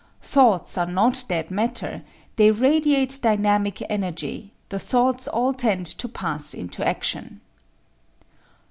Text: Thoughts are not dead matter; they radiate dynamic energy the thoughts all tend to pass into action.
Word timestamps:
Thoughts 0.23 0.79
are 0.79 0.87
not 0.87 1.25
dead 1.27 1.51
matter; 1.51 2.01
they 2.35 2.49
radiate 2.49 3.19
dynamic 3.21 3.83
energy 3.87 4.51
the 4.69 4.79
thoughts 4.79 5.27
all 5.27 5.53
tend 5.53 5.85
to 5.85 6.07
pass 6.07 6.55
into 6.55 6.83
action. 6.83 7.39